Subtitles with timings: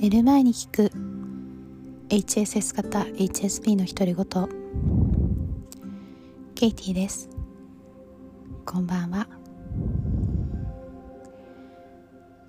[0.00, 0.90] 寝る前に聞く。
[2.08, 4.48] HSS 型 HSP の独り言。
[6.54, 7.28] ケイティです。
[8.64, 9.28] こんばんは。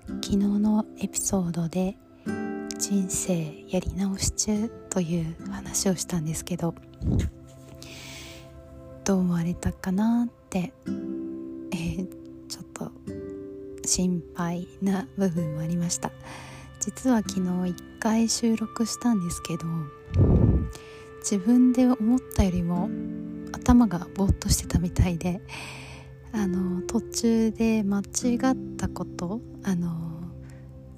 [0.06, 1.98] 昨日のエピソードで
[2.78, 6.74] 人生やり直し中という話をしたんですけど
[9.04, 12.08] どう思われたかなって、えー、
[12.48, 12.90] ちょっと
[13.84, 16.12] 心配な部分もありました。
[16.84, 19.64] 実は昨日1回収録したんですけど
[21.20, 22.90] 自分で思ったよりも
[23.52, 25.40] 頭がぼーっとしてたみたいで
[26.32, 28.02] あの途中で間違
[28.34, 30.22] ったことあの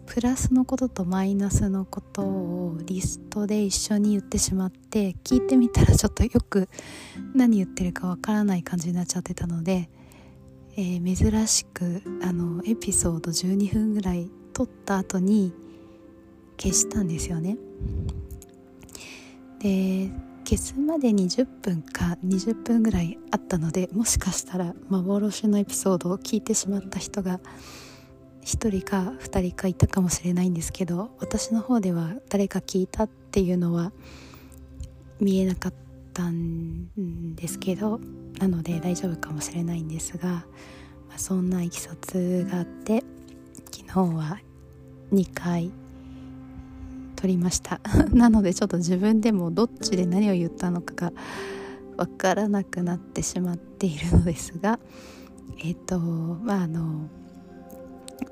[0.06, 6.70] プラスのこととマイナスのことをリストで一緒に言ってしまって聞いてみたらちょっとよく
[7.34, 9.90] 何言ってるかわからない感じになっちゃってたので、
[10.78, 15.52] えー、珍しくあのエピソード12分ぐらい撮った後に
[16.58, 17.56] 消したんですよね。
[19.60, 20.10] で
[20.46, 27.40] 消すまで20分か20分ぐらいあったのでもしかしたら幻のエピソードを聞いてしまった人が
[28.42, 33.92] 1人か2人かいたかもしれないんですけど私の方では誰か聞いたっていうのは
[35.18, 35.74] 見えなかっ
[36.12, 37.98] たんですけど
[38.38, 40.44] なので大丈夫かもしれないんですが、ま
[41.14, 43.02] あ、そんないきさつがあって
[43.72, 44.38] 昨日は
[45.10, 45.72] 2回
[47.24, 47.80] 撮りました。
[48.12, 51.12] なのでちょっと自分でもどっちで何を言ったのかが
[51.96, 54.78] わからなくなってしまっているのですが
[55.58, 57.08] えっ、ー、とまああの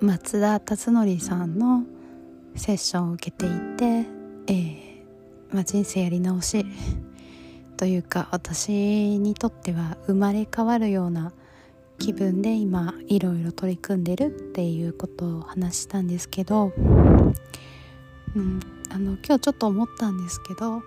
[0.02, 1.84] 松田達則さんの
[2.54, 4.06] セッションを受けていて、
[4.48, 6.66] えーまあ、人生やり直し
[7.78, 8.72] というか私
[9.18, 11.32] にとっては生まれ変わるような
[11.98, 16.74] 気分で今いろいろ取り組んでるっていうことを話したんですけど、
[18.36, 18.61] うん、
[18.95, 20.83] あの今日ちょっと思ったんですけど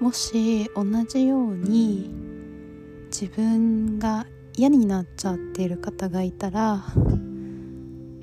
[0.00, 2.10] もし同じように
[3.06, 6.84] 自分が嫌になっちゃっている方がいたら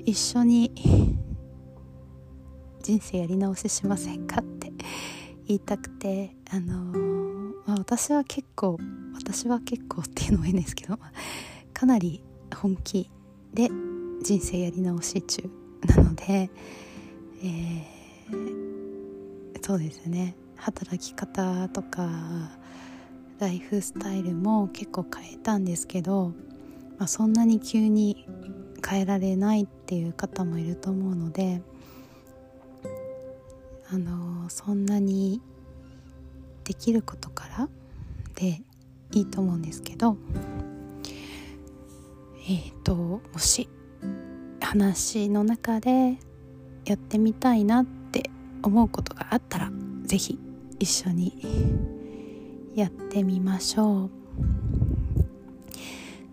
[0.04, 1.16] 一緒に
[2.82, 4.74] 人生やり直ししませんかって
[5.48, 6.92] 言いたくてあの、
[7.66, 8.78] まあ、私は結構
[9.14, 10.98] 私は結構っていうのも変ですけど
[11.72, 12.22] かなり
[12.54, 13.10] 本気
[13.54, 13.70] で
[14.22, 15.48] 人生やり直し中
[15.86, 16.50] なので、
[17.42, 17.93] えー
[19.62, 20.36] そうですね。
[20.56, 22.08] 働き方とか
[23.38, 26.32] ライフスタイルも結構変えたんですけど、
[26.98, 28.26] まあ、そんなに急に
[28.86, 31.60] 変えられないっていう方もいると思うので
[33.90, 35.40] あのそんなに
[36.64, 37.68] できることから
[38.34, 38.62] で
[39.12, 40.16] いいと思うんですけど
[42.48, 43.68] えっ、ー、ともし
[44.60, 46.16] 話の中で
[46.84, 48.03] やってみたいなって
[48.64, 49.70] 思うことがあったら
[50.04, 50.38] 是非
[50.78, 51.32] 一緒に
[52.74, 54.10] やってみましょう。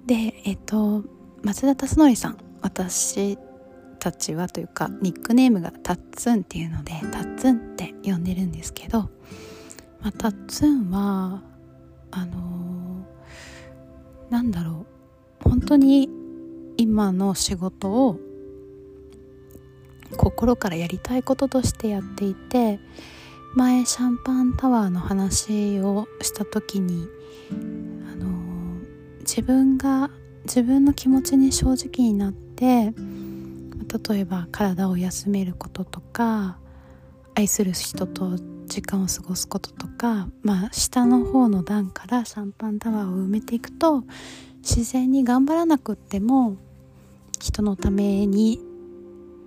[0.06, 1.04] でえっと
[1.44, 3.38] 松田達則さん私
[4.00, 9.10] たちはというかニックネームがタッツンっていうのでタッツンって呼んでるんですけど、
[10.02, 11.44] まあ、タッツンは
[12.10, 14.86] あのー、なんだろ
[15.46, 16.10] う本当に
[16.78, 18.20] 今の仕事を
[20.18, 22.80] 心からやりたいこととしてやっていて
[23.56, 27.08] 前シャンパンタワーの話をした時に
[28.12, 28.28] あの
[29.20, 30.10] 自分が
[30.46, 32.94] 自分の気持ちに正直になって
[34.10, 36.58] 例えば体を休めることとか
[37.36, 44.04] 愛する人と時間を過ごすこととか、まあ、下の方の段からシャンパンタワーを埋めていくと
[44.60, 46.56] 自然に頑張らなくっても
[47.40, 48.60] 人のために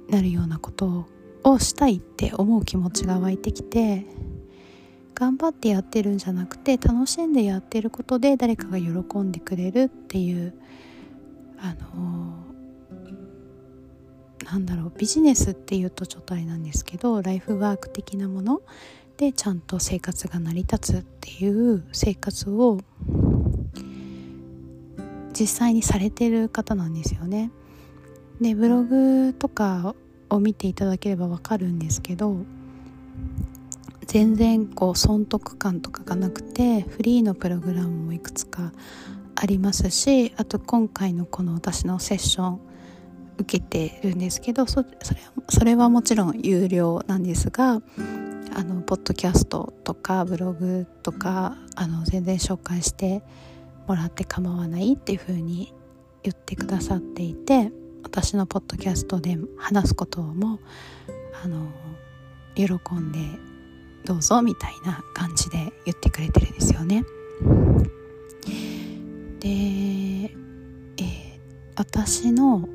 [0.09, 1.07] なるようなこと
[1.43, 4.07] をしたいって思う気持ちが湧いてきて
[5.15, 10.55] 頑張ってやってるんじゃなくて楽しんでやってることで誰かが喜んでくれるっていう
[11.59, 12.45] あの
[14.45, 18.61] なんだろうビジネスっていうとちょっとあれなんですけどライフワーク的なもの
[19.17, 22.81] でちゃんと生活が成り立つっていう生活を
[25.33, 27.51] 実際にされてる方なんですよね。
[28.41, 29.95] でブログとか
[30.31, 32.37] を見ていただければわかるんですけど
[34.07, 38.73] 全然こう損得感とかがなくてフリーのプログラムもいくつか
[39.37, 42.61] ありますしあと今回のこの私のセッション
[43.39, 44.89] 受けてるんですけどそれ
[45.49, 47.83] それはもちろん有料なんですが
[48.57, 53.23] あのポッドキャストとかブログとかあの全然紹介して
[53.89, 55.75] もらって構わないっていう風に
[56.23, 57.73] 言ってくださっていて
[58.05, 60.61] 私のポッドキャストで話すことも
[61.43, 61.67] あの
[62.55, 62.65] 喜
[62.95, 63.19] んで
[64.05, 67.05] どうぞみたいな感じで言ってくれてるんですよね。
[69.41, 69.49] で、
[70.99, 71.41] え、
[71.75, 72.69] 私の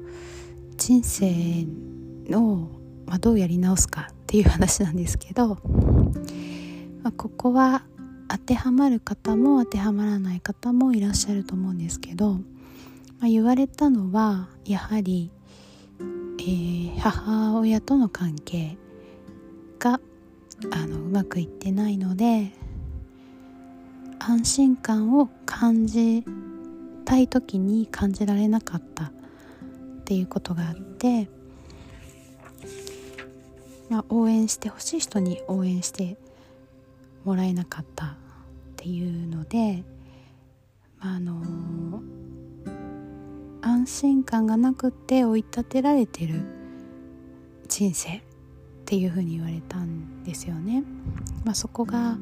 [0.75, 1.65] 人生
[2.31, 2.67] を、
[3.05, 5.59] まあ、どうやり直すかっていう話なんですけど、
[7.03, 7.83] まあ、ここは
[8.27, 12.39] 当てはまる方も当てはまらない方もいらっしゃると思うんですけど、
[13.19, 15.29] まあ、言われたのはやはり、
[16.39, 18.77] えー、母親との関係
[19.77, 19.99] が
[20.71, 22.51] あのうまくいってないので
[24.19, 26.23] 安心感を感じ
[27.05, 29.11] たい時に感じられなかったっ
[30.05, 31.29] ていうことがあって、
[33.89, 36.17] まあ、応援してほしい人に応援して
[37.25, 38.09] もらえなかったっ
[38.75, 39.83] ていうので、
[40.99, 42.01] まあ、あの
[43.79, 46.41] 安心感がなくて追い立てられてる
[47.69, 48.21] 人生っ
[48.83, 50.83] ていうふうに言われたんですよね。
[51.45, 52.17] まあ、そこが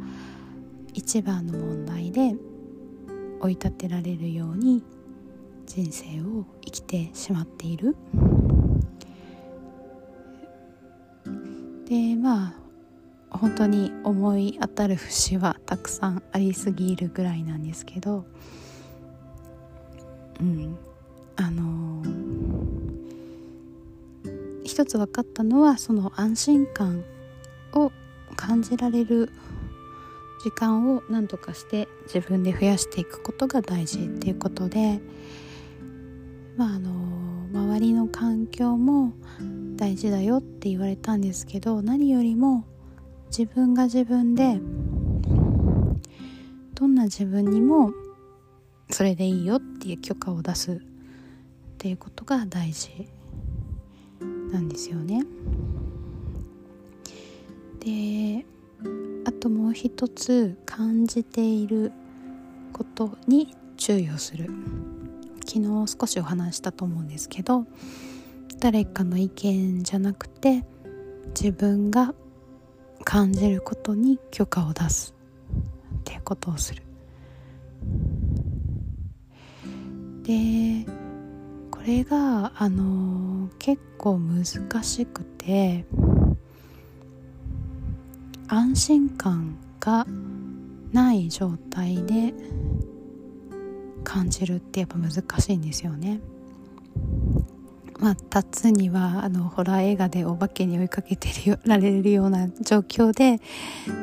[0.94, 2.36] 一番の問題で
[3.39, 4.83] 追い立てられるように
[5.65, 7.95] 人生を生きてしまっている。
[11.89, 12.53] でま
[13.31, 18.25] あ本当に思い当たる節はたくさんありすぎるぐらいなんですけど
[20.39, 20.77] うん
[21.38, 22.04] あの
[24.63, 27.04] 一つ分かったのはその安心感
[27.74, 27.92] を
[28.36, 29.31] 感じられる
[30.44, 35.00] 時間を何とかして自分で増やしていくことが大事っていうことで
[36.57, 36.92] まああの
[37.51, 39.13] 周りの環境も
[39.75, 42.66] 大事だよって言われたんですけど何よりも
[43.30, 44.60] 自分が自分で
[46.74, 47.92] どんな自分にも
[48.92, 50.81] それでいいよっていう許可を出す
[51.77, 52.89] っていうことが大事
[54.51, 55.24] なんですよね。
[57.79, 58.44] で
[59.25, 61.91] あともう一つ感じている
[62.74, 64.50] ことに注意をする。
[65.45, 67.68] 昨日少しお話したと思うんですけど
[68.59, 70.65] 誰かの意見じゃなくて
[71.39, 72.15] 自分が
[73.03, 75.13] 感じることに許可を出す。
[76.00, 76.81] っていうことをする。
[80.24, 80.97] で
[81.88, 84.45] れがあの結構難
[84.84, 85.86] しくて
[88.48, 90.06] 安心感が
[90.92, 92.34] ない状態で
[94.04, 96.19] 感じるってやっぱ難しいんですよね。
[98.00, 101.30] まあ、立つにはあのホラー映画でお化けに追いかけて
[101.66, 103.42] られるような状況で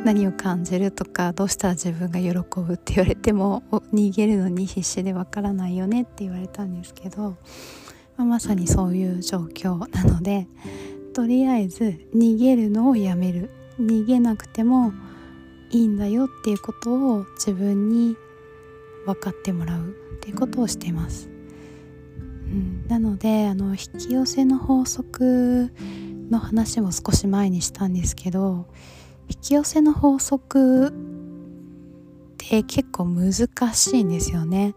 [0.05, 3.63] 何を感じるとかどうしたら自分が喜ぶって言われても
[3.93, 7.37] 逃げるのに必死でわからないよねって言われたんですけど、
[8.17, 10.49] まあ、まさにそういう状況なので
[11.15, 13.51] とりあえず逃げるのをやめる。
[13.81, 14.93] 逃げなくても
[15.71, 18.17] いいんだよっていうことを自分に
[19.07, 21.29] 分かってもらうっていうことをしています。
[22.45, 25.73] うん、なのであの引き寄せの法則
[26.31, 28.67] の話も少し前にしたんですけど
[29.29, 30.93] 引き寄せの法則っ
[32.39, 33.33] て結構難
[33.75, 34.75] しいんですよね。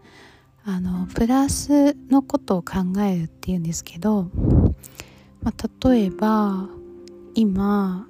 [0.64, 4.30] あのプラスのことを考えるっていうんですけど、
[5.42, 6.68] まあ、例えば
[7.34, 8.06] 今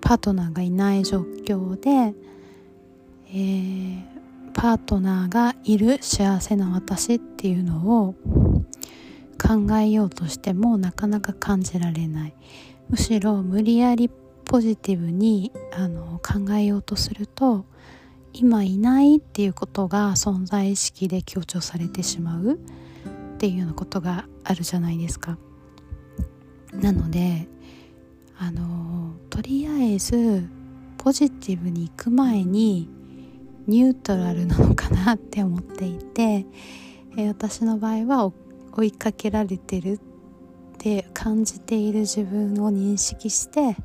[0.00, 2.14] パートナーがいない状況で、
[3.28, 3.71] えー、
[4.62, 8.14] パートナーがいる幸せな私っていうのを
[9.36, 12.34] 考えようとしてもなかなか感じられない
[12.88, 14.08] むしろ無理やり
[14.44, 17.64] ポジティブにあの考えようとすると
[18.32, 22.56] 今いないっていうことが存在意識で強調されてしまうっ
[23.38, 25.38] ていうようなことがあるじゃないですか。
[26.72, 27.48] なので
[28.38, 30.48] あのとりあえず
[30.98, 33.01] ポジティブに行く前に
[33.66, 36.46] ニュートラルなのかなって思っていて、
[37.16, 38.32] えー、私の場合は
[38.72, 39.98] 追いかけられてるっ
[40.78, 43.76] て感じている自分を認識して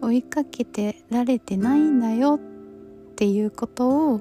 [0.00, 4.20] 追いかけてられてないんだよっていうことを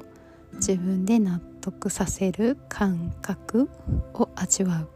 [0.54, 3.70] 自分で納得させる感覚
[4.13, 4.88] を味わ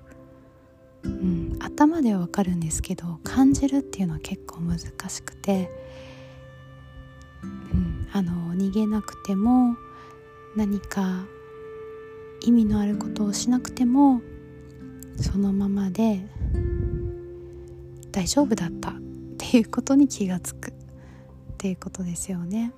[1.04, 5.70] う、うん、頭ではわかるんですけど感じるっていうのは結構難しくて、
[7.44, 9.76] うん、あの逃げなくても
[10.56, 11.26] 何か
[12.42, 14.22] 意味のあることをしなくても
[15.18, 16.26] そのままで
[18.12, 18.94] 大丈夫だったっ
[19.38, 20.74] ていうことに気がつくっ
[21.58, 22.74] ていうことですよね。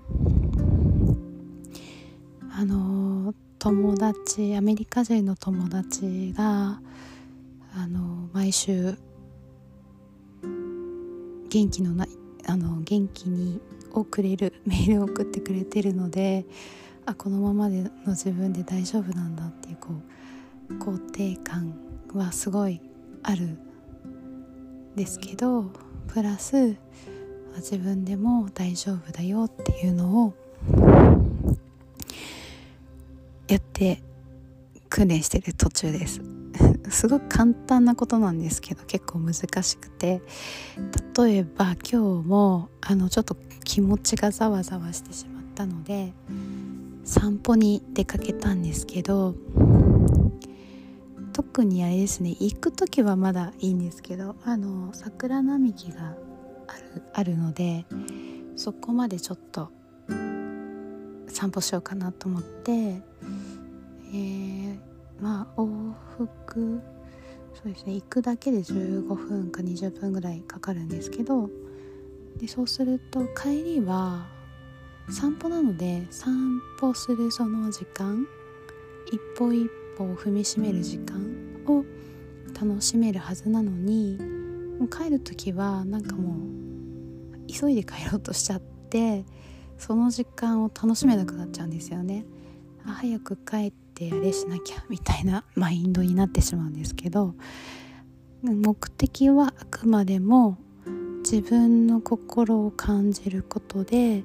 [2.55, 6.79] あの友達アメリカ人の友達が
[7.75, 8.95] あの毎週
[11.49, 12.09] 元気のない
[12.45, 13.59] あの元気に
[13.93, 16.45] をくれるメールを送ってくれてるので
[17.05, 19.89] あこのままでの自分で大丈夫なんだっていうこ
[20.69, 21.73] う肯定感
[22.13, 22.81] はすごい
[23.23, 23.57] ある
[24.95, 25.65] ですけど
[26.07, 26.75] プラス
[27.57, 30.33] 自分でも大丈夫だよっていうのを
[33.47, 34.01] やって
[34.89, 36.21] 訓練してる途中です。
[36.89, 40.21] すごく簡単なことなんですけど結構難しくて。
[41.15, 46.11] 例えば今日もあのちょっと気持ちがざわざわしてしまったので
[47.03, 49.35] 散歩に出かけたんですけど
[51.33, 56.15] 特にあれですね行く時はまだいいんですけどあの桜並木が
[56.67, 57.85] あるあるので
[58.55, 59.69] そこまでちょっと
[61.27, 64.77] 散歩しようかなと思って、えー、
[65.19, 66.81] まあ往復
[67.53, 71.49] そうですね行くだけで15分か20分ぐらいかかるんですけど
[72.37, 74.27] でそうすると帰りは
[75.09, 78.25] 散歩なので散歩するその時間
[79.07, 81.21] 一歩一歩を踏みしめる時間
[81.67, 81.83] を
[82.59, 84.17] 楽しめるはずなのに
[84.79, 89.25] もう帰る時はなんかもう急いで帰ろうとしちゃって
[89.77, 92.25] その時間を楽しめなくなっちゃうんですよね。
[92.85, 97.35] あ早く帰ってあれしなきゃみたいなマインドになってしまうんですけど
[98.41, 100.57] 目的はあくまでも
[101.19, 104.23] 自分の心を感じることで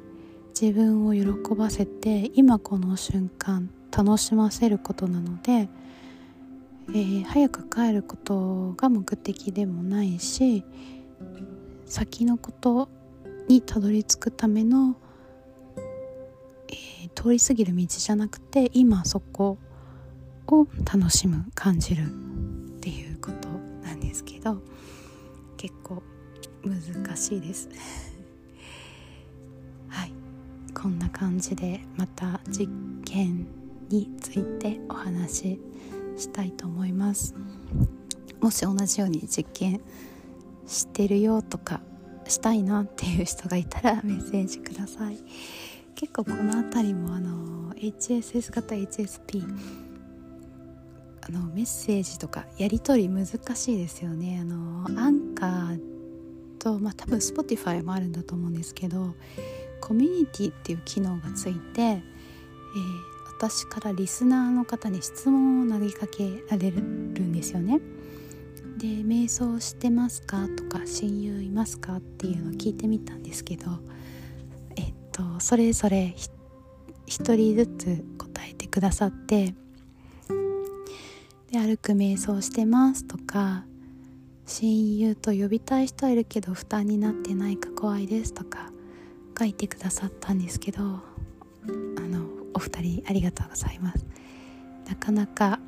[0.61, 5.69] 自分を喜ばせて今この瞬間楽しませることなので、
[6.89, 10.65] えー、早く帰ることが目的でもないし
[11.87, 12.89] 先のこと
[13.47, 14.97] にたどり着くための、
[16.71, 19.59] えー、通り過ぎる道じゃなくて今そこ
[20.49, 23.49] を楽しむ感じるっていうこと
[23.87, 24.61] なんですけど
[25.57, 26.03] 結構
[26.65, 28.18] 難しいです。
[30.81, 32.69] こんな感じでまた実
[33.05, 33.49] 験
[33.89, 35.61] についてお話し
[36.17, 37.35] したいと思います。
[38.41, 39.81] もし同じように実験
[40.69, 41.81] してるよとか
[42.29, 45.19] したいなっていう人がいたらメッセージください。
[45.97, 49.43] 結構この辺りもあの HSS 型 HSP
[51.23, 54.39] あのメッセージとかやり取り難しいですよね。
[54.41, 55.81] あのアンカー
[56.61, 59.17] とまあ多分 Spotify もあるんだと思うんですけど
[59.81, 62.03] コミュニティっていう機能がついて、えー、
[63.39, 67.81] 私からリスナーの方に質問を投げかけられるんですよね。
[68.79, 73.65] で「瞑想してますか?」とか「親友いますか?」っていうのを聞いてみたんですけど
[74.77, 76.15] えっとそれぞれ
[77.07, 79.55] 1人ずつ答えてくださって
[81.51, 83.65] で歩く瞑想してますとか
[84.47, 88.71] 親友と呼びたい人はいるけど負担になってないか怖いですとか
[89.39, 90.91] 書いてくださったんですけどあ
[91.67, 94.05] のお二人ありがとうございます。
[94.89, 95.61] なかなか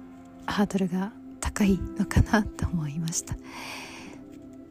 [0.46, 3.34] ハードルが高いのかなと思いました。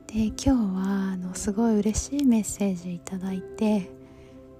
[0.07, 0.55] で今日は
[1.13, 3.91] あのすごい嬉しいメッセージいただいて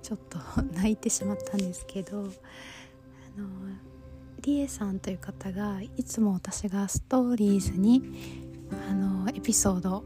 [0.03, 0.37] ちょっと
[0.75, 2.21] 泣いてしまったんですけどあ
[3.39, 3.47] の
[4.41, 8.03] リエさんという方がいつも私がストーリーズに
[8.89, 10.03] あのエピソード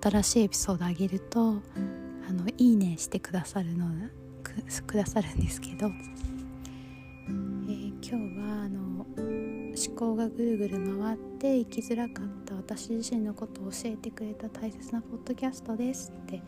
[0.00, 1.60] 新しいエピソードあげると
[2.28, 3.86] あのいいねしてくださるの
[4.42, 16.42] くくださるんですけど、えー、今日はあの思考がぐるぐる回って生きづらかった私自身のことを教えてくれた大切なポッドキャストですって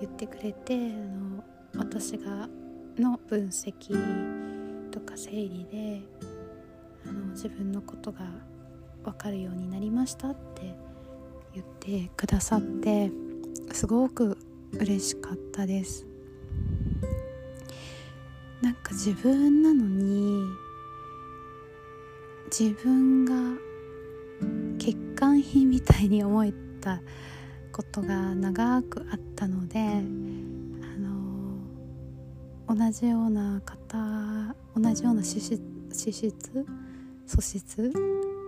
[0.00, 1.44] 言ってくれてあの
[1.76, 2.48] 私が
[2.96, 6.02] の分析とか整理で
[7.06, 8.20] あの自分のことが
[9.04, 10.74] 分かるようになりましたって
[11.54, 13.10] 言ってくださって
[13.72, 14.36] すごく
[14.78, 16.06] 嬉しかったです。
[18.62, 20.44] なんか自分なのに
[22.50, 23.34] 自分が
[24.78, 27.00] 欠陥品みたいに思えた
[27.72, 29.84] ことが長くあったのであ
[30.98, 31.56] の
[32.68, 35.60] 同じような方同じような資質
[35.92, 36.66] 資質
[37.26, 37.92] 素質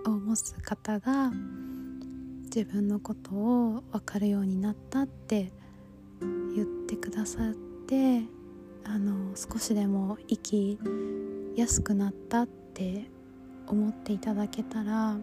[0.06, 1.30] を持つ方が
[2.44, 5.52] 自分のことを分かるようになったって
[6.92, 7.54] てくださっ
[7.86, 8.22] て
[8.84, 10.78] あの少しでも生き
[11.56, 13.06] やすくなったって
[13.66, 15.16] 思っていただけたら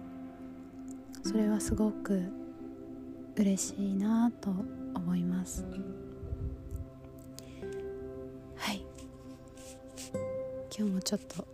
[1.24, 2.24] それはすごく
[3.36, 4.50] 嬉しいなと
[4.96, 5.64] 思います。
[8.56, 8.82] はい。
[10.76, 11.48] 今日もちょっと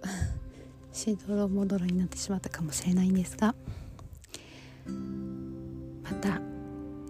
[0.93, 3.53] しどろもどろになってしまったかもしれないんですが
[6.03, 6.41] また、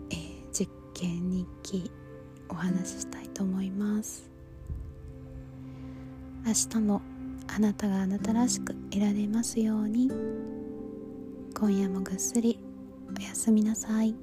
[0.10, 1.92] えー、実験日記
[2.50, 4.30] お話ししたいと思います。
[6.46, 7.02] 明日も
[7.48, 10.10] あなたがあなたらしくいられますように。
[11.58, 12.60] 今夜もぐっすり
[13.18, 14.16] おやすみなさい。